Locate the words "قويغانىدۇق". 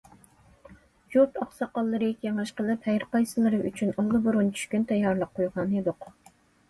5.41-6.09